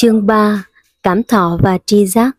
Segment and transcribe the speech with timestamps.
[0.00, 0.64] Chương 3
[1.02, 2.36] Cảm thọ và tri giác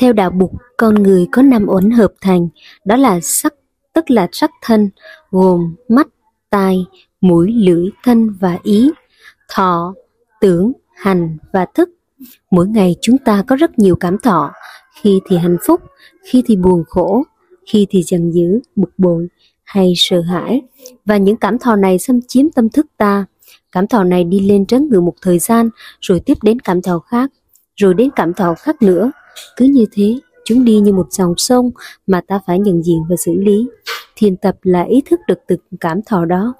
[0.00, 2.48] Theo đạo Bục, con người có năm uẩn hợp thành,
[2.84, 3.54] đó là sắc,
[3.92, 4.90] tức là sắc thân,
[5.30, 6.06] gồm mắt,
[6.50, 6.86] tai,
[7.20, 8.90] mũi, lưỡi, thân và ý,
[9.48, 9.94] thọ,
[10.40, 11.90] tưởng, hành và thức.
[12.50, 14.52] Mỗi ngày chúng ta có rất nhiều cảm thọ,
[15.00, 15.80] khi thì hạnh phúc,
[16.24, 17.22] khi thì buồn khổ,
[17.66, 19.28] khi thì giận dữ, bực bội
[19.62, 20.62] hay sợ hãi.
[21.04, 23.24] Và những cảm thọ này xâm chiếm tâm thức ta,
[23.72, 25.70] Cảm thọ này đi lên trấn ngự một thời gian,
[26.00, 27.30] rồi tiếp đến cảm thọ khác,
[27.76, 29.10] rồi đến cảm thọ khác nữa.
[29.56, 31.70] Cứ như thế, chúng đi như một dòng sông
[32.06, 33.68] mà ta phải nhận diện và xử lý.
[34.16, 36.54] Thiền tập là ý thức được từng cảm thọ đó.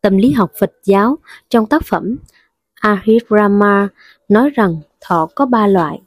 [0.00, 1.18] Tâm lý học Phật giáo
[1.50, 2.16] trong tác phẩm
[2.74, 3.88] Ahirama
[4.28, 6.00] nói rằng thọ có ba loại.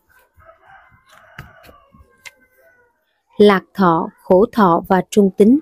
[3.38, 5.59] Lạc thọ, khổ thọ và trung tính.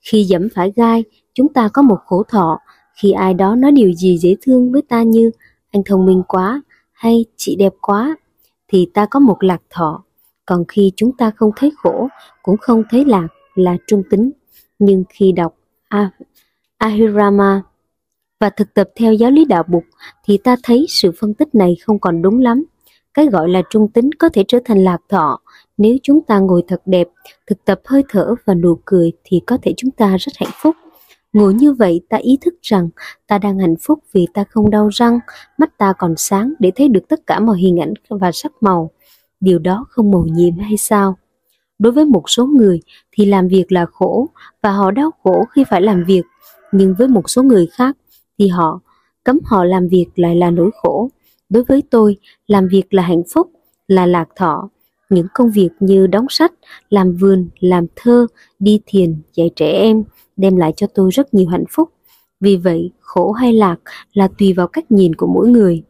[0.00, 1.04] Khi dẫm phải gai,
[1.34, 2.58] chúng ta có một khổ thọ
[3.02, 5.30] khi ai đó nói điều gì dễ thương với ta như
[5.70, 8.16] anh thông minh quá hay chị đẹp quá,
[8.68, 10.04] thì ta có một lạc thọ.
[10.46, 12.08] Còn khi chúng ta không thấy khổ,
[12.42, 14.30] cũng không thấy lạc là trung tính.
[14.78, 15.54] Nhưng khi đọc
[15.88, 16.08] ah
[16.78, 17.62] Ahirama
[18.40, 19.84] và thực tập theo giáo lý đạo bục
[20.24, 22.64] thì ta thấy sự phân tích này không còn đúng lắm.
[23.14, 25.40] Cái gọi là trung tính có thể trở thành lạc thọ
[25.76, 27.08] nếu chúng ta ngồi thật đẹp,
[27.46, 30.76] thực tập hơi thở và nụ cười thì có thể chúng ta rất hạnh phúc.
[31.36, 32.88] Ngồi như vậy ta ý thức rằng
[33.26, 35.18] ta đang hạnh phúc vì ta không đau răng,
[35.58, 38.90] mắt ta còn sáng để thấy được tất cả mọi hình ảnh và sắc màu.
[39.40, 41.16] Điều đó không mầu nhiệm hay sao?
[41.78, 42.80] Đối với một số người
[43.12, 44.28] thì làm việc là khổ
[44.62, 46.22] và họ đau khổ khi phải làm việc,
[46.72, 47.96] nhưng với một số người khác
[48.38, 48.80] thì họ
[49.24, 51.10] cấm họ làm việc lại là nỗi khổ.
[51.48, 53.50] Đối với tôi, làm việc là hạnh phúc,
[53.88, 54.68] là lạc thọ.
[55.10, 56.52] Những công việc như đóng sách,
[56.90, 58.26] làm vườn, làm thơ,
[58.58, 60.04] đi thiền, dạy trẻ em,
[60.36, 61.90] đem lại cho tôi rất nhiều hạnh phúc.
[62.40, 63.76] Vì vậy, khổ hay lạc
[64.12, 65.82] là tùy vào cách nhìn của mỗi người.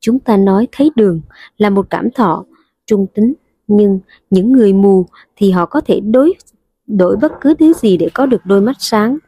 [0.00, 1.20] Chúng ta nói thấy đường
[1.58, 2.44] là một cảm thọ,
[2.86, 3.34] trung tính,
[3.66, 6.34] nhưng những người mù thì họ có thể đối
[6.86, 9.18] đổi bất cứ thứ gì để có được đôi mắt sáng.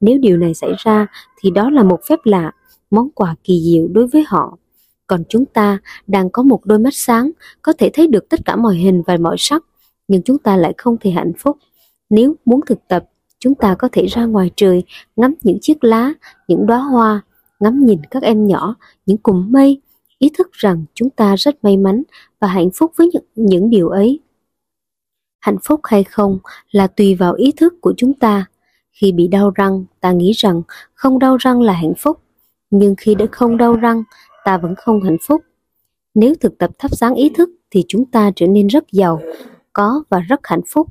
[0.00, 1.06] Nếu điều này xảy ra
[1.40, 2.52] thì đó là một phép lạ,
[2.90, 4.58] món quà kỳ diệu đối với họ.
[5.06, 7.30] Còn chúng ta đang có một đôi mắt sáng,
[7.62, 9.64] có thể thấy được tất cả mọi hình và mọi sắc,
[10.08, 11.56] nhưng chúng ta lại không thể hạnh phúc.
[12.10, 13.04] Nếu muốn thực tập
[13.40, 14.82] chúng ta có thể ra ngoài trời
[15.16, 16.12] ngắm những chiếc lá,
[16.48, 17.20] những đóa hoa,
[17.60, 18.74] ngắm nhìn các em nhỏ,
[19.06, 19.80] những cụm mây,
[20.18, 22.02] ý thức rằng chúng ta rất may mắn
[22.40, 24.20] và hạnh phúc với những, những điều ấy.
[25.40, 26.38] Hạnh phúc hay không
[26.70, 28.46] là tùy vào ý thức của chúng ta.
[28.92, 30.62] Khi bị đau răng, ta nghĩ rằng
[30.94, 32.20] không đau răng là hạnh phúc,
[32.70, 34.02] nhưng khi đã không đau răng,
[34.44, 35.42] ta vẫn không hạnh phúc.
[36.14, 39.20] Nếu thực tập thắp sáng ý thức thì chúng ta trở nên rất giàu,
[39.72, 40.88] có và rất hạnh phúc.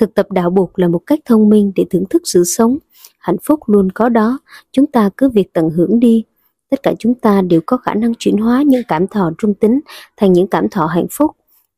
[0.00, 2.78] Thực tập đạo buộc là một cách thông minh để thưởng thức sự sống.
[3.18, 4.38] Hạnh phúc luôn có đó,
[4.72, 6.24] chúng ta cứ việc tận hưởng đi.
[6.70, 9.80] Tất cả chúng ta đều có khả năng chuyển hóa những cảm thọ trung tính
[10.16, 11.30] thành những cảm thọ hạnh phúc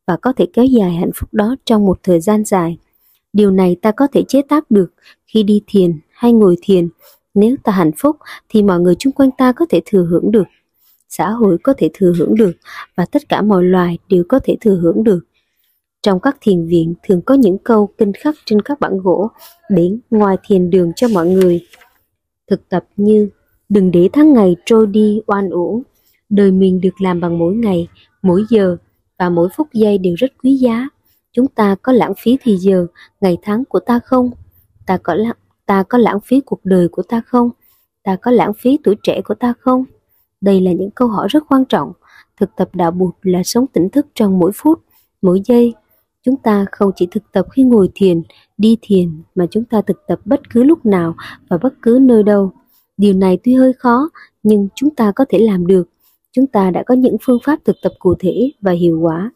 [0.06, 2.78] và có thể kéo dài hạnh phúc đó trong một thời gian dài.
[3.32, 4.92] Điều này ta có thể chế tác được
[5.26, 6.88] khi đi thiền hay ngồi thiền.
[7.34, 8.16] Nếu ta hạnh phúc
[8.48, 10.46] thì mọi người chung quanh ta có thể thừa hưởng được.
[11.08, 12.52] Xã hội có thể thừa hưởng được
[12.96, 15.20] và tất cả mọi loài đều có thể thừa hưởng được.
[16.02, 19.28] Trong các thiền viện thường có những câu kinh khắc trên các bản gỗ
[19.68, 21.66] để ngoài thiền đường cho mọi người.
[22.50, 23.28] Thực tập như
[23.68, 25.82] đừng để tháng ngày trôi đi oan uổng,
[26.28, 27.88] đời mình được làm bằng mỗi ngày,
[28.22, 28.76] mỗi giờ
[29.18, 30.88] và mỗi phút giây đều rất quý giá.
[31.32, 32.86] Chúng ta có lãng phí thì giờ,
[33.20, 34.30] ngày tháng của ta không?
[34.86, 35.36] Ta có lãng,
[35.66, 37.50] ta có lãng phí cuộc đời của ta không?
[38.02, 39.84] Ta có lãng phí tuổi trẻ của ta không?
[40.40, 41.92] Đây là những câu hỏi rất quan trọng.
[42.40, 44.80] Thực tập đạo Bụt là sống tỉnh thức trong mỗi phút,
[45.22, 45.74] mỗi giây,
[46.24, 48.22] Chúng ta không chỉ thực tập khi ngồi thiền,
[48.58, 51.14] đi thiền mà chúng ta thực tập bất cứ lúc nào
[51.48, 52.52] và bất cứ nơi đâu.
[52.96, 54.10] Điều này tuy hơi khó
[54.42, 55.88] nhưng chúng ta có thể làm được.
[56.32, 59.30] Chúng ta đã có những phương pháp thực tập cụ thể và hiệu quả.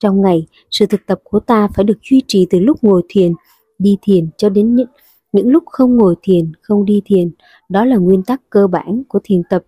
[0.00, 3.32] Trong ngày, sự thực tập của ta phải được duy trì từ lúc ngồi thiền,
[3.78, 4.88] đi thiền cho đến những,
[5.32, 7.30] những lúc không ngồi thiền, không đi thiền.
[7.68, 9.64] Đó là nguyên tắc cơ bản của thiền tập.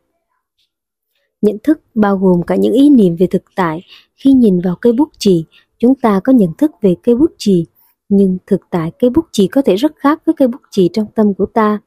[1.42, 3.82] Nhận thức bao gồm cả những ý niệm về thực tại
[4.16, 5.44] khi nhìn vào cây bút chì
[5.84, 7.66] Chúng ta có nhận thức về cây bút chì,
[8.08, 11.06] nhưng thực tại cây bút chì có thể rất khác với cây bút chì trong
[11.14, 11.78] tâm của ta.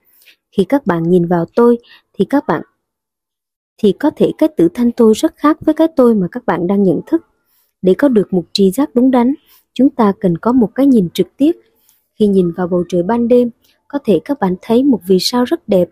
[0.57, 1.77] Khi các bạn nhìn vào tôi
[2.13, 2.61] thì các bạn
[3.77, 6.67] thì có thể cái tự thanh tôi rất khác với cái tôi mà các bạn
[6.67, 7.21] đang nhận thức.
[7.81, 9.33] Để có được một tri giác đúng đắn,
[9.73, 11.51] chúng ta cần có một cái nhìn trực tiếp.
[12.19, 13.49] Khi nhìn vào bầu trời ban đêm,
[13.87, 15.89] có thể các bạn thấy một vì sao rất đẹp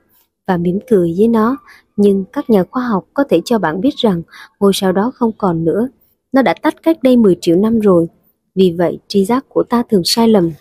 [0.47, 1.57] và mỉm cười với nó,
[1.95, 4.21] nhưng các nhà khoa học có thể cho bạn biết rằng
[4.59, 5.87] ngôi sao đó không còn nữa
[6.35, 8.07] nó đã tắt cách đây 10 triệu năm rồi,
[8.55, 10.51] vì vậy tri giác của ta thường sai lầm.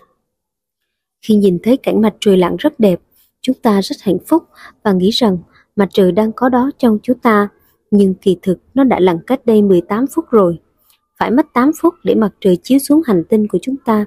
[1.22, 3.00] Khi nhìn thấy cảnh mặt trời lặn rất đẹp,
[3.40, 4.44] chúng ta rất hạnh phúc
[4.82, 5.38] và nghĩ rằng
[5.76, 7.48] mặt trời đang có đó trong chúng ta.
[7.90, 10.58] nhưng kỳ thực nó đã lặn cách đây 18 phút rồi.
[11.18, 14.04] Phải mất 8 phút để mặt trời chiếu xuống hành tinh của chúng ta.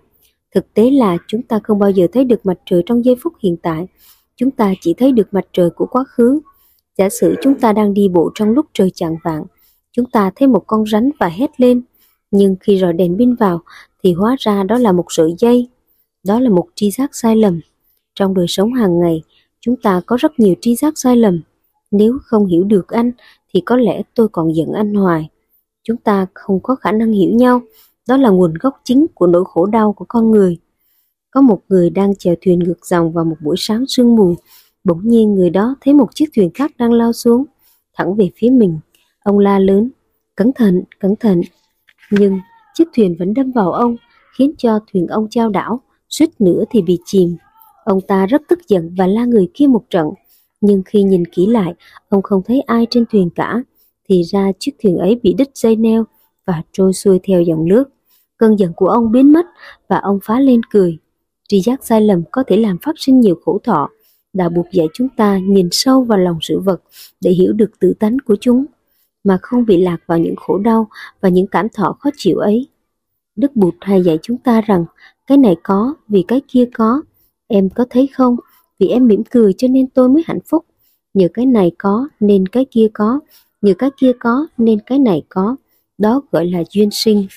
[0.55, 3.33] Thực tế là chúng ta không bao giờ thấy được mặt trời trong giây phút
[3.43, 3.87] hiện tại.
[4.35, 6.39] Chúng ta chỉ thấy được mặt trời của quá khứ.
[6.97, 9.43] Giả sử chúng ta đang đi bộ trong lúc trời chạng vạng,
[9.97, 11.81] chúng ta thấy một con rắn và hét lên.
[12.31, 13.61] Nhưng khi rọi đèn pin vào
[14.03, 15.69] thì hóa ra đó là một sợi dây.
[16.23, 17.59] Đó là một tri giác sai lầm.
[18.15, 19.23] Trong đời sống hàng ngày,
[19.59, 21.41] chúng ta có rất nhiều tri giác sai lầm.
[21.91, 23.11] Nếu không hiểu được anh
[23.53, 25.29] thì có lẽ tôi còn giận anh hoài.
[25.83, 27.61] Chúng ta không có khả năng hiểu nhau,
[28.07, 30.57] đó là nguồn gốc chính của nỗi khổ đau của con người.
[31.31, 34.35] Có một người đang chèo thuyền ngược dòng vào một buổi sáng sương mù,
[34.83, 37.45] bỗng nhiên người đó thấy một chiếc thuyền khác đang lao xuống,
[37.93, 38.79] thẳng về phía mình.
[39.27, 39.89] Ông la lớn,
[40.35, 41.41] cẩn thận, cẩn thận.
[42.11, 42.39] Nhưng
[42.73, 43.95] chiếc thuyền vẫn đâm vào ông,
[44.37, 47.37] khiến cho thuyền ông trao đảo, suýt nữa thì bị chìm.
[47.83, 50.07] Ông ta rất tức giận và la người kia một trận,
[50.61, 51.73] nhưng khi nhìn kỹ lại,
[52.09, 53.63] ông không thấy ai trên thuyền cả,
[54.09, 56.05] thì ra chiếc thuyền ấy bị đứt dây neo
[56.45, 57.89] và trôi xuôi theo dòng nước.
[58.37, 59.45] Cơn giận của ông biến mất
[59.87, 60.97] và ông phá lên cười.
[61.49, 63.89] Tri giác sai lầm có thể làm phát sinh nhiều khổ thọ,
[64.33, 66.81] đã buộc dạy chúng ta nhìn sâu vào lòng sự vật
[67.21, 68.65] để hiểu được tự tánh của chúng,
[69.27, 70.87] mà không bị lạc vào những khổ đau
[71.21, 72.67] và những cảm thọ khó chịu ấy.
[73.35, 74.85] Đức Bụt hay dạy chúng ta rằng
[75.27, 77.01] cái này có vì cái kia có,
[77.47, 78.35] em có thấy không?
[78.79, 80.65] Vì em mỉm cười cho nên tôi mới hạnh phúc.
[81.13, 83.19] Nhờ cái này có nên cái kia có,
[83.61, 85.55] nhờ cái kia có nên cái này có.
[85.97, 87.27] Đó gọi là duyên sinh.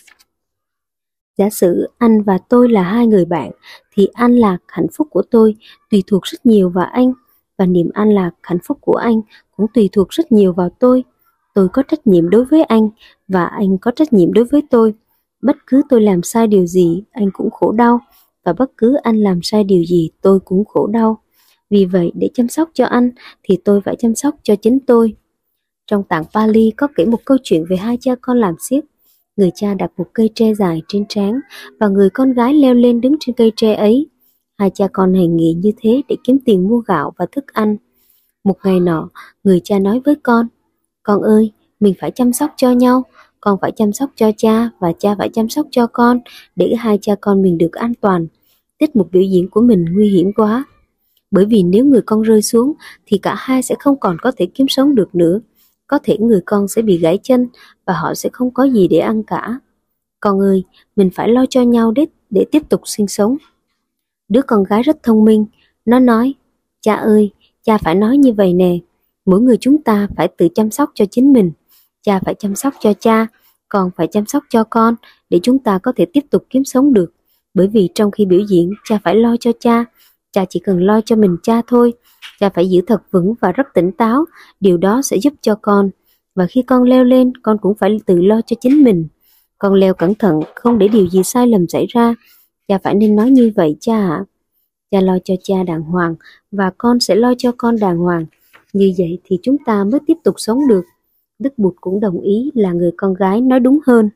[1.38, 3.50] Giả sử anh và tôi là hai người bạn,
[3.92, 5.56] thì an lạc hạnh phúc của tôi
[5.90, 7.12] tùy thuộc rất nhiều vào anh,
[7.58, 9.20] và niềm an lạc hạnh phúc của anh
[9.56, 11.04] cũng tùy thuộc rất nhiều vào tôi.
[11.55, 12.88] Tôi có trách nhiệm đối với anh,
[13.29, 14.94] và anh có trách nhiệm đối với tôi.
[15.43, 18.00] Bất cứ tôi làm sai điều gì, anh cũng khổ đau,
[18.44, 21.19] và bất cứ anh làm sai điều gì, tôi cũng khổ đau.
[21.70, 23.11] Vì vậy, để chăm sóc cho anh,
[23.43, 25.14] thì tôi phải chăm sóc cho chính tôi.
[25.87, 28.81] Trong tạng Pali có kể một câu chuyện về hai cha con làm xiếc.
[29.37, 31.41] Người cha đặt một cây tre dài trên trán
[31.81, 34.06] và người con gái leo lên đứng trên cây tre ấy.
[34.58, 37.76] Hai cha con hành nghề như thế để kiếm tiền mua gạo và thức ăn.
[38.44, 39.08] Một ngày nọ,
[39.44, 40.47] người cha nói với con,
[41.02, 43.05] con ơi, mình phải chăm sóc cho nhau,
[43.41, 46.20] con phải chăm sóc cho cha và cha phải chăm sóc cho con
[46.56, 48.26] để hai cha con mình được an toàn.
[48.79, 50.64] Tiết mục biểu diễn của mình nguy hiểm quá.
[51.31, 52.73] Bởi vì nếu người con rơi xuống
[53.06, 55.41] thì cả hai sẽ không còn có thể kiếm sống được nữa
[55.91, 57.49] có thể người con sẽ bị gãy chân
[57.87, 59.58] và họ sẽ không có gì để ăn cả.
[60.20, 60.64] Con ơi,
[60.97, 63.37] mình phải lo cho nhau để, để tiếp tục sinh sống.
[64.29, 65.47] Đứa con gái rất thông minh,
[65.85, 66.35] nó nói,
[66.81, 67.31] cha ơi,
[67.62, 68.79] cha phải nói như vậy nè,
[69.30, 71.52] mỗi người chúng ta phải tự chăm sóc cho chính mình.
[72.02, 73.26] Cha phải chăm sóc cho cha,
[73.68, 74.94] còn phải chăm sóc cho con
[75.30, 77.12] để chúng ta có thể tiếp tục kiếm sống được.
[77.54, 79.84] Bởi vì trong khi biểu diễn, cha phải lo cho cha,
[80.32, 81.92] cha chỉ cần lo cho mình cha thôi
[82.40, 84.24] cha phải giữ thật vững và rất tỉnh táo,
[84.60, 85.90] điều đó sẽ giúp cho con.
[86.34, 89.08] Và khi con leo lên, con cũng phải tự lo cho chính mình.
[89.58, 92.14] Con leo cẩn thận, không để điều gì sai lầm xảy ra.
[92.68, 94.24] Cha phải nên nói như vậy cha ạ.
[94.90, 96.14] Cha lo cho cha đàng hoàng
[96.50, 98.26] và con sẽ lo cho con đàng hoàng.
[98.72, 100.84] Như vậy thì chúng ta mới tiếp tục sống được.
[101.38, 104.11] Đức Bụt cũng đồng ý là người con gái nói đúng hơn.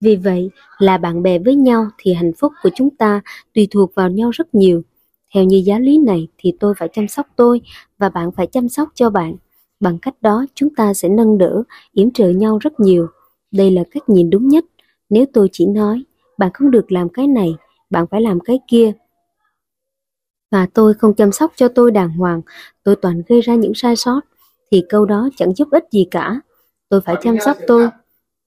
[0.00, 3.20] Vì vậy, là bạn bè với nhau thì hạnh phúc của chúng ta
[3.54, 4.82] tùy thuộc vào nhau rất nhiều.
[5.34, 7.60] Theo như giáo lý này thì tôi phải chăm sóc tôi
[7.98, 9.36] và bạn phải chăm sóc cho bạn.
[9.80, 13.06] Bằng cách đó chúng ta sẽ nâng đỡ, yểm trợ nhau rất nhiều.
[13.50, 14.64] Đây là cách nhìn đúng nhất.
[15.10, 16.04] Nếu tôi chỉ nói,
[16.38, 17.54] bạn không được làm cái này,
[17.90, 18.92] bạn phải làm cái kia.
[20.50, 22.40] Và tôi không chăm sóc cho tôi đàng hoàng,
[22.84, 24.20] tôi toàn gây ra những sai sót,
[24.70, 26.40] thì câu đó chẳng giúp ích gì cả.
[26.88, 27.88] Tôi phải chăm sóc tôi.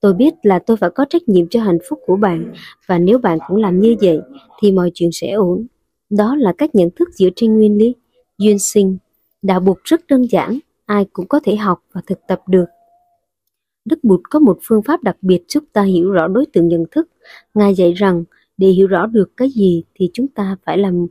[0.00, 2.52] Tôi biết là tôi phải có trách nhiệm cho hạnh phúc của bạn,
[2.86, 4.20] và nếu bạn cũng làm như vậy,
[4.60, 5.66] thì mọi chuyện sẽ ổn.
[6.10, 7.94] Đó là cách nhận thức dựa trên nguyên lý,
[8.38, 8.98] duyên sinh.
[9.42, 12.64] Đạo Bụt rất đơn giản, ai cũng có thể học và thực tập được.
[13.84, 16.84] Đức Bụt có một phương pháp đặc biệt giúp ta hiểu rõ đối tượng nhận
[16.90, 17.08] thức.
[17.54, 18.24] Ngài dạy rằng,
[18.56, 21.06] để hiểu rõ được cái gì thì chúng ta phải làm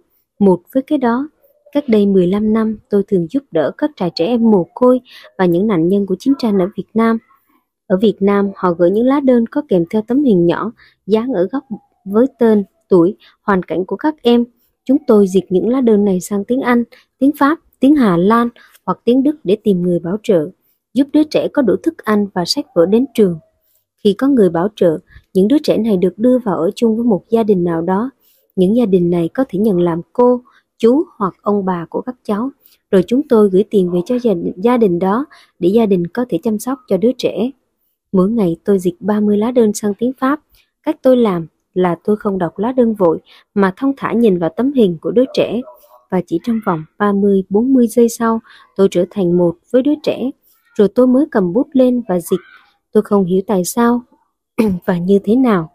[0.46, 1.30] một với cái đó.
[1.72, 5.02] Cách đây 15 năm, tôi thường giúp đỡ các trại trẻ em mồ côi
[5.38, 7.18] và những nạn nhân của chiến tranh ở Việt Nam.
[7.88, 10.72] Ở Việt Nam, họ gửi những lá đơn có kèm theo tấm hình nhỏ
[11.08, 11.64] dán ở góc
[12.06, 14.46] với tên, tuổi, hoàn cảnh của các em
[14.86, 16.84] Chúng tôi dịch những lá đơn này sang tiếng Anh,
[17.20, 18.50] tiếng Pháp, tiếng Hà Lan
[18.86, 20.50] hoặc tiếng Đức để tìm người bảo trợ,
[20.94, 23.40] giúp đứa trẻ có đủ thức ăn và sách vở đến trường.
[24.04, 25.00] Khi có người bảo trợ,
[25.34, 28.10] những đứa trẻ này được đưa vào ở chung với một gia đình nào đó.
[28.56, 30.42] Những gia đình này có thể nhận làm cô,
[30.78, 32.50] chú hoặc ông bà của các cháu,
[32.92, 35.26] rồi chúng tôi gửi tiền về cho gia đình, gia đình đó
[35.60, 37.50] để gia đình có thể chăm sóc cho đứa trẻ.
[38.12, 40.40] Mỗi ngày tôi dịch 30 lá đơn sang tiếng Pháp.
[40.84, 43.20] Cách tôi làm là tôi không đọc lá đơn vội
[43.54, 45.62] mà thông thả nhìn vào tấm hình của đứa trẻ
[46.10, 48.40] và chỉ trong vòng 30-40 giây sau,
[48.76, 50.30] tôi trở thành một với đứa trẻ.
[50.76, 52.40] Rồi tôi mới cầm bút lên và dịch.
[52.92, 54.02] Tôi không hiểu tại sao
[54.86, 55.72] và như thế nào.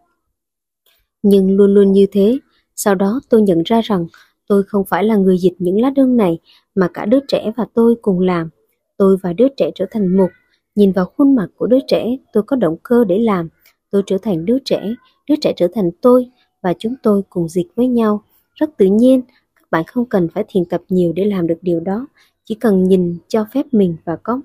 [1.23, 2.39] Nhưng luôn luôn như thế,
[2.79, 4.07] sau đó tôi nhận ra rằng
[4.47, 6.39] tôi không phải là người dịch những lá đơn này
[6.75, 8.49] mà cả đứa trẻ và tôi cùng làm.
[8.97, 10.29] Tôi và đứa trẻ trở thành một.
[10.75, 13.49] Nhìn vào khuôn mặt của đứa trẻ, tôi có động cơ để làm.
[13.91, 14.95] Tôi trở thành đứa trẻ,
[15.29, 16.31] đứa trẻ trở thành tôi
[16.63, 18.23] và chúng tôi cùng dịch với nhau.
[18.55, 19.23] Rất tự nhiên,
[19.57, 22.07] các bạn không cần phải thiền tập nhiều để làm được điều đó.
[22.45, 24.41] Chỉ cần nhìn cho phép mình và có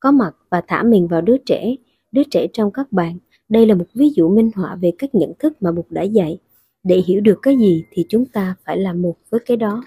[0.00, 1.74] có mặt và thả mình vào đứa trẻ,
[2.12, 3.18] đứa trẻ trong các bạn.
[3.48, 6.38] Đây là một ví dụ minh họa về cách nhận thức mà Bụt đã dạy.
[6.82, 9.82] Để hiểu được cái gì thì chúng ta phải làm một với cái đó.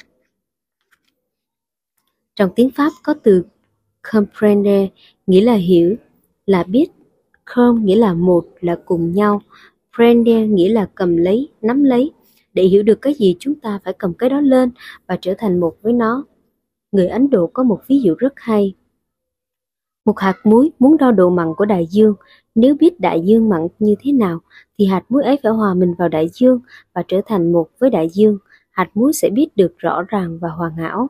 [2.36, 3.44] Trong tiếng Pháp có từ
[4.12, 4.88] comprendre
[5.28, 5.96] nghĩa là hiểu,
[6.46, 6.88] là biết.
[7.56, 9.42] Com nghĩa là một, là cùng nhau.
[9.96, 12.12] Prendre nghĩa là cầm lấy, nắm lấy.
[12.54, 14.72] Để hiểu được cái gì chúng ta phải cầm cái đó lên
[15.08, 16.26] và trở thành một với nó.
[16.92, 18.74] Người Ấn Độ có một ví dụ rất hay.
[20.06, 22.16] Một hạt muối muốn đo độ mặn của đại dương,
[22.56, 24.40] nếu biết đại dương mặn như thế nào
[24.78, 26.60] thì hạt muối ấy phải hòa mình vào đại dương
[26.94, 28.38] và trở thành một với đại dương.
[28.72, 31.10] Hạt muối sẽ biết được rõ ràng và hoàn hảo.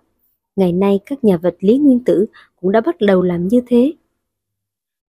[0.55, 2.25] Ngày nay các nhà vật lý nguyên tử
[2.61, 3.93] cũng đã bắt đầu làm như thế.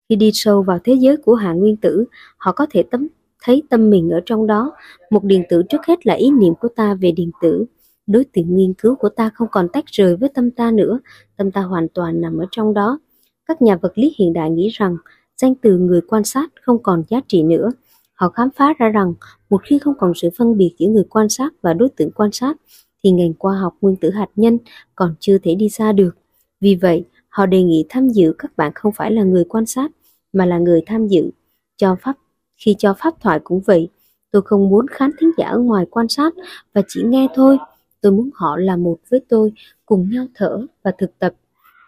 [0.08, 2.04] Khi đi sâu vào thế giới của hạt nguyên tử,
[2.36, 3.08] họ có thể tấm
[3.42, 4.72] thấy tâm mình ở trong đó.
[5.10, 7.64] Một điện tử trước hết là ý niệm của ta về điện tử.
[8.06, 11.00] Đối tượng nghiên cứu của ta không còn tách rời với tâm ta nữa,
[11.36, 12.98] tâm ta hoàn toàn nằm ở trong đó.
[13.46, 14.96] Các nhà vật lý hiện đại nghĩ rằng
[15.36, 17.70] danh từ người quan sát không còn giá trị nữa.
[18.14, 19.14] Họ khám phá ra rằng
[19.50, 22.32] một khi không còn sự phân biệt giữa người quan sát và đối tượng quan
[22.32, 22.56] sát,
[23.04, 24.58] thì ngành khoa học nguyên tử hạt nhân
[24.94, 26.16] còn chưa thể đi xa được.
[26.60, 29.90] Vì vậy, họ đề nghị tham dự các bạn không phải là người quan sát,
[30.32, 31.30] mà là người tham dự.
[31.76, 32.16] Cho pháp
[32.56, 33.88] khi cho pháp thoại cũng vậy,
[34.30, 36.34] tôi không muốn khán thính giả ở ngoài quan sát
[36.74, 37.58] và chỉ nghe thôi.
[38.00, 39.52] Tôi muốn họ là một với tôi,
[39.86, 41.32] cùng nhau thở và thực tập.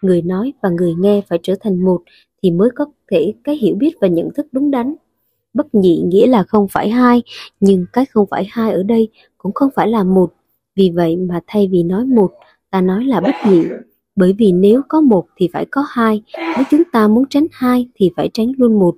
[0.01, 2.01] Người nói và người nghe phải trở thành một
[2.43, 4.95] thì mới có thể cái hiểu biết và nhận thức đúng đắn.
[5.53, 7.21] Bất nhị nghĩa là không phải hai,
[7.59, 10.33] nhưng cái không phải hai ở đây cũng không phải là một.
[10.75, 12.31] Vì vậy mà thay vì nói một,
[12.69, 13.63] ta nói là bất nhị.
[14.15, 17.87] Bởi vì nếu có một thì phải có hai, nếu chúng ta muốn tránh hai
[17.95, 18.95] thì phải tránh luôn một.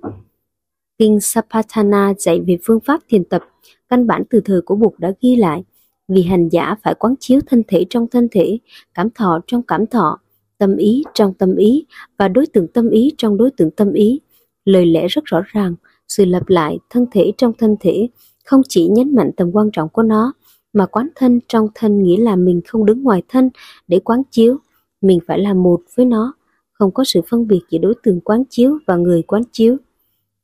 [0.98, 3.42] Kinh Sapatana dạy về phương pháp thiền tập,
[3.88, 5.64] căn bản từ thời của Bụt đã ghi lại,
[6.08, 8.58] vì hành giả phải quán chiếu thân thể trong thân thể,
[8.94, 10.20] cảm thọ trong cảm thọ,
[10.62, 11.84] tâm ý trong tâm ý
[12.18, 14.20] và đối tượng tâm ý trong đối tượng tâm ý.
[14.64, 15.74] Lời lẽ rất rõ ràng,
[16.08, 18.08] sự lặp lại thân thể trong thân thể
[18.44, 20.32] không chỉ nhấn mạnh tầm quan trọng của nó,
[20.72, 23.50] mà quán thân trong thân nghĩa là mình không đứng ngoài thân
[23.88, 24.56] để quán chiếu,
[25.00, 26.34] mình phải là một với nó,
[26.72, 29.76] không có sự phân biệt giữa đối tượng quán chiếu và người quán chiếu.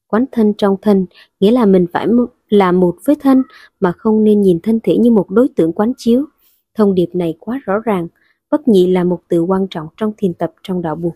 [0.07, 1.07] Quán thân trong thân
[1.41, 2.07] nghĩa là mình phải
[2.49, 3.43] là một với thân
[3.81, 6.25] mà không nên nhìn thân thể như một đối tượng quán chiếu.
[6.75, 8.09] Thông điệp này quá rõ ràng,
[8.51, 11.15] bất nhị là một từ quan trọng trong thiền tập trong đạo buộc.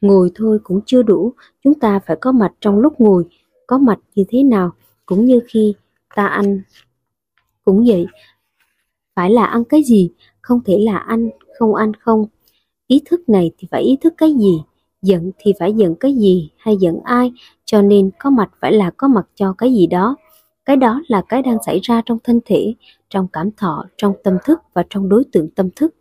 [0.00, 1.32] Ngồi thôi cũng chưa đủ,
[1.64, 3.24] chúng ta phải có mặt trong lúc ngồi,
[3.66, 4.70] có mặt như thế nào,
[5.06, 5.74] cũng như khi
[6.14, 6.62] ta ăn.
[7.64, 8.06] Cũng vậy,
[9.14, 10.10] phải là ăn cái gì,
[10.40, 12.26] không thể là ăn, không ăn không.
[12.86, 14.62] Ý thức này thì phải ý thức cái gì,
[15.02, 17.32] giận thì phải giận cái gì hay giận ai,
[17.64, 20.16] cho nên có mặt phải là có mặt cho cái gì đó.
[20.64, 22.74] Cái đó là cái đang xảy ra trong thân thể,
[23.10, 25.94] trong cảm thọ, trong tâm thức và trong đối tượng tâm thức.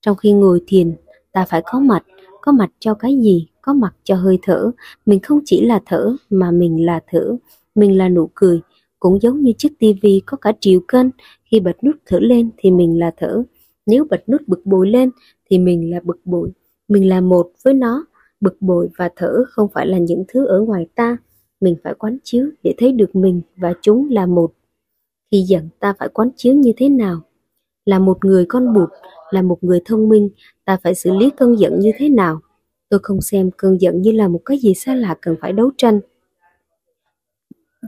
[0.00, 0.94] Trong khi ngồi thiền,
[1.32, 2.04] ta phải có mặt,
[2.40, 4.70] có mặt cho cái gì, có mặt cho hơi thở.
[5.06, 7.36] Mình không chỉ là thở mà mình là thở,
[7.74, 8.60] mình là nụ cười.
[8.98, 11.06] Cũng giống như chiếc tivi có cả triệu kênh,
[11.44, 13.42] khi bật nút thở lên thì mình là thở.
[13.86, 15.10] Nếu bật nút bực bội lên
[15.50, 16.52] thì mình là bực bội.
[16.88, 18.06] Mình là một với nó,
[18.40, 21.16] bực bội và thở không phải là những thứ ở ngoài ta.
[21.60, 24.52] Mình phải quán chiếu để thấy được mình và chúng là một.
[25.30, 27.20] Khi giận ta phải quán chiếu như thế nào?
[27.84, 28.88] Là một người con bụt,
[29.30, 30.28] là một người thông minh,
[30.64, 32.40] ta phải xử lý cơn giận như thế nào?
[32.88, 35.70] Tôi không xem cơn giận như là một cái gì xa lạ cần phải đấu
[35.76, 36.00] tranh.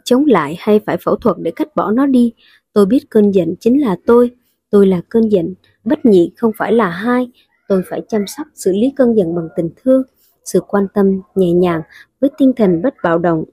[0.04, 2.32] Chống lại hay phải phẫu thuật để cắt bỏ nó đi.
[2.72, 4.30] Tôi biết cơn giận chính là tôi.
[4.70, 5.54] Tôi là cơn giận.
[5.84, 7.30] Bất nhị không phải là hai.
[7.68, 10.02] Tôi phải chăm sóc, xử lý cơn giận bằng tình thương,
[10.44, 11.82] sự quan tâm, nhẹ nhàng,
[12.20, 13.44] với tinh thần bất bạo động.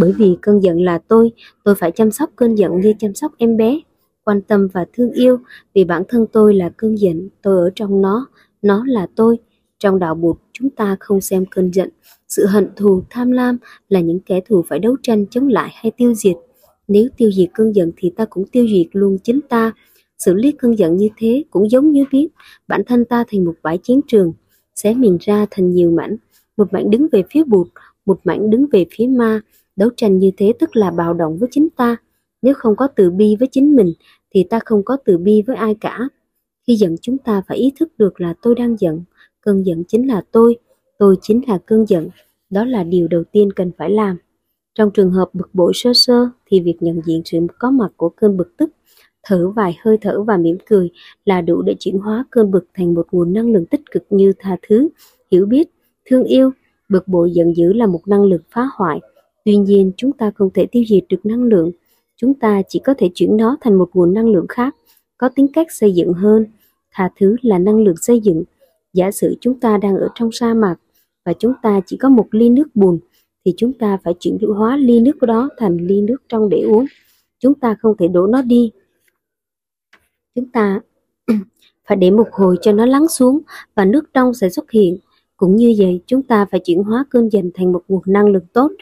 [0.00, 1.32] Bởi vì cơn giận là tôi,
[1.64, 3.80] tôi phải chăm sóc cơn giận như chăm sóc em bé
[4.24, 5.38] quan tâm và thương yêu
[5.74, 8.26] vì bản thân tôi là cơn giận, tôi ở trong nó,
[8.62, 9.38] nó là tôi.
[9.78, 11.88] Trong đạo bụt, chúng ta không xem cơn giận,
[12.28, 13.58] sự hận thù, tham lam
[13.88, 16.36] là những kẻ thù phải đấu tranh chống lại hay tiêu diệt.
[16.88, 19.72] Nếu tiêu diệt cơn giận thì ta cũng tiêu diệt luôn chính ta.
[20.18, 22.28] Xử lý cơn giận như thế cũng giống như biết
[22.68, 24.32] bản thân ta thành một bãi chiến trường,
[24.74, 26.16] xé mình ra thành nhiều mảnh,
[26.56, 27.68] một mảnh đứng về phía bụt,
[28.06, 29.40] một mảnh đứng về phía ma.
[29.76, 31.96] Đấu tranh như thế tức là bạo động với chính ta.
[32.42, 33.92] Nếu không có từ bi với chính mình
[34.34, 36.08] thì ta không có từ bi với ai cả.
[36.66, 39.02] Khi giận chúng ta phải ý thức được là tôi đang giận,
[39.40, 40.56] cơn giận chính là tôi,
[40.98, 42.08] tôi chính là cơn giận.
[42.50, 44.16] Đó là điều đầu tiên cần phải làm.
[44.74, 48.08] Trong trường hợp bực bội sơ sơ thì việc nhận diện sự có mặt của
[48.08, 48.70] cơn bực tức,
[49.22, 50.90] thở vài hơi thở và mỉm cười
[51.24, 54.32] là đủ để chuyển hóa cơn bực thành một nguồn năng lượng tích cực như
[54.38, 54.88] tha thứ,
[55.30, 55.68] hiểu biết,
[56.06, 56.50] thương yêu.
[56.88, 59.00] Bực bội giận dữ là một năng lượng phá hoại.
[59.44, 61.70] Tuy nhiên, chúng ta không thể tiêu diệt được năng lượng.
[62.20, 64.76] Chúng ta chỉ có thể chuyển nó thành một nguồn năng lượng khác,
[65.18, 66.46] có tính cách xây dựng hơn.
[66.92, 68.44] Tha thứ là năng lượng xây dựng.
[68.92, 70.76] Giả sử chúng ta đang ở trong sa mạc
[71.24, 72.98] và chúng ta chỉ có một ly nước bùn
[73.44, 76.86] thì chúng ta phải chuyển hóa ly nước đó thành ly nước trong để uống.
[77.38, 78.72] Chúng ta không thể đổ nó đi.
[80.34, 80.80] Chúng ta
[81.88, 83.40] phải để một hồi cho nó lắng xuống
[83.74, 84.98] và nước trong sẽ xuất hiện.
[85.36, 88.46] Cũng như vậy, chúng ta phải chuyển hóa cơn giận thành một nguồn năng lượng
[88.52, 88.72] tốt,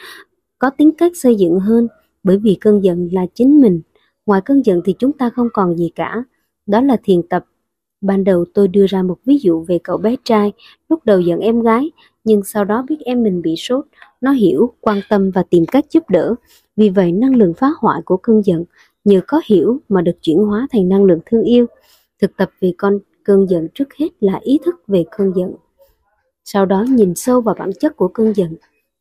[0.58, 1.88] có tính cách xây dựng hơn,
[2.28, 3.80] bởi vì cơn giận là chính mình.
[4.26, 6.24] Ngoài cơn giận thì chúng ta không còn gì cả.
[6.66, 7.44] Đó là thiền tập.
[8.00, 10.52] Ban đầu tôi đưa ra một ví dụ về cậu bé trai,
[10.88, 11.90] lúc đầu giận em gái,
[12.24, 13.84] nhưng sau đó biết em mình bị sốt,
[14.20, 16.34] nó hiểu, quan tâm và tìm cách giúp đỡ.
[16.76, 18.64] Vì vậy năng lượng phá hoại của cơn giận
[19.04, 21.66] nhờ có hiểu mà được chuyển hóa thành năng lượng thương yêu.
[22.22, 25.54] Thực tập về con cơn giận trước hết là ý thức về cơn giận.
[26.44, 28.54] Sau đó nhìn sâu vào bản chất của cơn giận.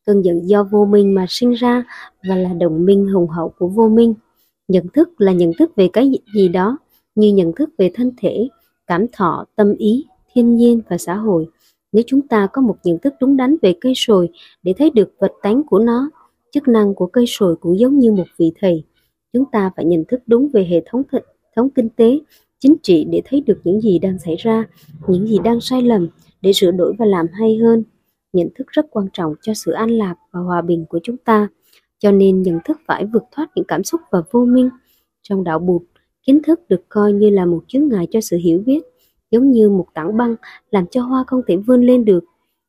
[0.08, 1.84] Cơn giận do vô minh mà sinh ra
[2.28, 4.14] và là đồng minh hùng hậu của vô minh.
[4.68, 6.78] Nhận thức là nhận thức về cái gì đó
[7.14, 8.48] như nhận thức về thân thể,
[8.86, 11.46] cảm thọ, tâm ý, thiên nhiên và xã hội.
[11.92, 14.28] Nếu chúng ta có một nhận thức đúng đắn về cây sồi
[14.62, 16.10] để thấy được vật tánh của nó,
[16.52, 18.84] chức năng của cây sồi cũng giống như một vị thầy.
[19.32, 21.16] Chúng ta phải nhận thức đúng về hệ thống th
[21.56, 22.18] thống kinh tế,
[22.58, 24.64] chính trị để thấy được những gì đang xảy ra,
[25.08, 26.08] những gì đang sai lầm
[26.42, 27.82] để sửa đổi và làm hay hơn.
[28.32, 31.48] Nhận thức rất quan trọng cho sự an lạc và hòa bình của chúng ta,
[31.98, 34.70] cho nên nhận thức phải vượt thoát những cảm xúc và vô minh.
[35.22, 35.82] Trong đạo Bụt,
[36.26, 38.82] kiến thức được coi như là một chướng ngại cho sự hiểu biết
[39.30, 40.36] giống như một tảng băng
[40.70, 42.24] làm cho hoa không thể vươn lên được.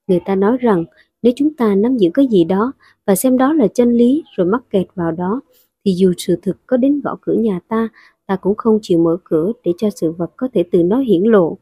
[0.08, 0.86] Người ta nói rằng
[1.22, 2.72] nếu chúng ta nắm giữ cái gì đó
[3.06, 5.42] và xem đó là chân lý rồi mắc kẹt vào đó,
[5.86, 7.90] thì dù sự thực có đến gõ cửa nhà ta,
[8.26, 11.24] ta cũng không chịu mở cửa để cho sự vật có thể từ nó hiển
[11.24, 11.58] lộ.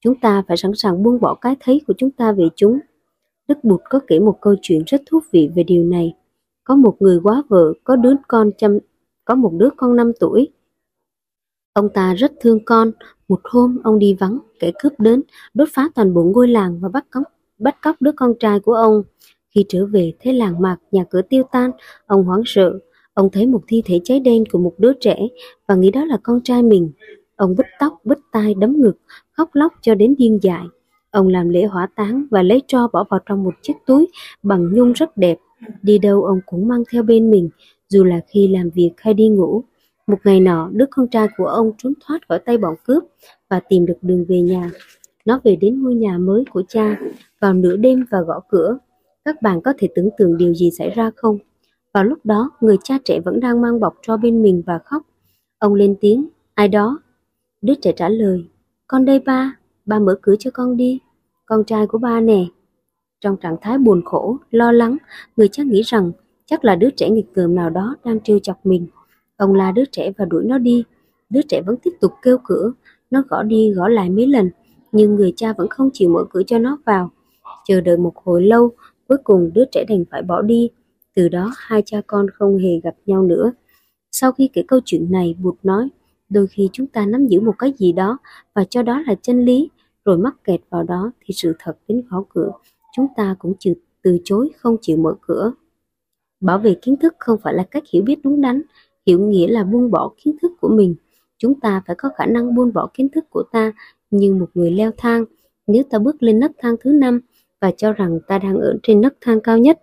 [0.00, 2.78] Chúng ta phải sẵn sàng buông bỏ cái thấy của chúng ta về chúng.
[3.48, 6.14] Đức Bụt có kể một câu chuyện rất thú vị về điều này.
[6.64, 8.78] Có một người quá vợ, có đứa con chăm,
[9.24, 10.48] có một đứa con 5 tuổi.
[11.72, 12.92] Ông ta rất thương con
[13.28, 15.22] một hôm ông đi vắng, kẻ cướp đến,
[15.54, 17.22] đốt phá toàn bộ ngôi làng và bắt cóc,
[17.58, 19.02] bắt cóc đứa con trai của ông.
[19.54, 21.70] Khi trở về thấy làng mạc, nhà cửa tiêu tan,
[22.06, 22.78] ông hoảng sợ.
[23.14, 25.28] Ông thấy một thi thể cháy đen của một đứa trẻ
[25.66, 26.92] và nghĩ đó là con trai mình.
[27.36, 28.96] Ông bứt tóc, bứt tai, đấm ngực,
[29.32, 30.64] khóc lóc cho đến điên dại.
[31.10, 34.08] Ông làm lễ hỏa táng và lấy tro bỏ vào trong một chiếc túi
[34.42, 35.38] bằng nhung rất đẹp.
[35.82, 37.48] Đi đâu ông cũng mang theo bên mình,
[37.88, 39.64] dù là khi làm việc hay đi ngủ.
[40.06, 43.04] Một ngày nọ, đứa con trai của ông trốn thoát khỏi tay bọn cướp
[43.48, 44.70] và tìm được đường về nhà.
[45.24, 47.00] Nó về đến ngôi nhà mới của cha
[47.40, 48.78] vào nửa đêm và gõ cửa.
[49.24, 51.38] Các bạn có thể tưởng tượng điều gì xảy ra không?
[51.92, 55.02] Vào lúc đó, người cha trẻ vẫn đang mang bọc cho bên mình và khóc.
[55.58, 56.98] Ông lên tiếng, ai đó?
[57.62, 58.44] Đứa trẻ trả lời,
[58.86, 59.56] con đây ba,
[59.88, 60.98] ba mở cửa cho con đi.
[61.46, 62.44] Con trai của ba nè.
[63.20, 64.96] Trong trạng thái buồn khổ, lo lắng,
[65.36, 66.12] người cha nghĩ rằng
[66.46, 68.86] chắc là đứa trẻ nghịch ngợm nào đó đang trêu chọc mình.
[69.36, 70.84] Ông la đứa trẻ và đuổi nó đi.
[71.30, 72.72] Đứa trẻ vẫn tiếp tục kêu cửa,
[73.10, 74.50] nó gõ đi gõ lại mấy lần,
[74.92, 77.10] nhưng người cha vẫn không chịu mở cửa cho nó vào.
[77.64, 78.70] Chờ đợi một hồi lâu,
[79.08, 80.70] cuối cùng đứa trẻ đành phải bỏ đi.
[81.14, 83.52] Từ đó hai cha con không hề gặp nhau nữa.
[84.12, 85.88] Sau khi kể câu chuyện này, Bụt nói,
[86.28, 88.18] đôi khi chúng ta nắm giữ một cái gì đó
[88.54, 89.70] và cho đó là chân lý,
[90.08, 92.50] rồi mắc kẹt vào đó thì sự thật đến gõ cửa.
[92.96, 95.52] Chúng ta cũng chịu từ chối không chịu mở cửa.
[96.40, 98.62] Bảo vệ kiến thức không phải là cách hiểu biết đúng đắn,
[99.06, 100.94] hiểu nghĩa là buông bỏ kiến thức của mình.
[101.38, 103.72] Chúng ta phải có khả năng buông bỏ kiến thức của ta
[104.10, 105.24] như một người leo thang.
[105.66, 107.20] Nếu ta bước lên nấc thang thứ năm
[107.60, 109.78] và cho rằng ta đang ở trên nấc thang cao nhất,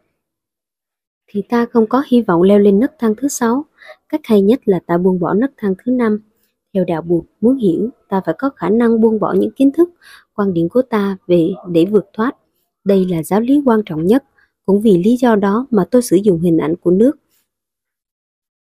[1.27, 3.65] thì ta không có hy vọng leo lên nấc thang thứ sáu.
[4.09, 6.19] Cách hay nhất là ta buông bỏ nấc thang thứ năm.
[6.75, 9.89] Theo đạo buộc muốn hiểu, ta phải có khả năng buông bỏ những kiến thức,
[10.35, 12.31] quan điểm của ta về để vượt thoát.
[12.83, 14.23] Đây là giáo lý quan trọng nhất.
[14.65, 17.17] Cũng vì lý do đó mà tôi sử dụng hình ảnh của nước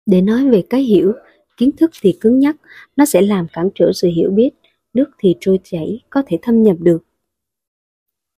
[0.06, 1.14] để nói về cái hiểu,
[1.58, 2.56] kiến thức thì cứng nhắc,
[2.96, 4.50] nó sẽ làm cản trở sự hiểu biết,
[4.94, 7.00] nước thì trôi chảy, có thể thâm nhập được.